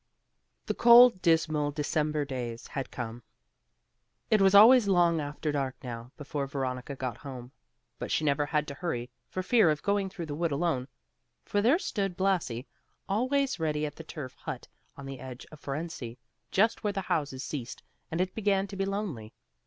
[0.65, 3.21] The cold, dismal December days had come.
[4.31, 7.51] It was always long after dark now, before Veronica got home;
[7.99, 10.87] but she never had to hurry, for fear of going through the wood alone,
[11.45, 12.65] for there stood Blasi
[13.07, 14.67] always ready at the turf hut
[14.97, 16.17] on the edge of Fohrensee,
[16.49, 19.35] just where the houses ceased and it began to be lonely.